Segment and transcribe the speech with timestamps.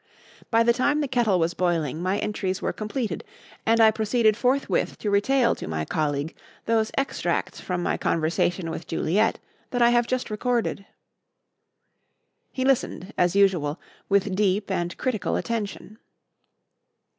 [0.49, 3.23] By the time the kettle was boiling my entries were completed,
[3.67, 6.35] and I proceeded forthwith to retail to my colleague
[6.65, 9.37] those extracts from my conversation with Juliet
[9.69, 10.87] that I have just recorded.
[12.51, 13.79] He listened, as usual,
[14.09, 15.99] with deep and critical attention.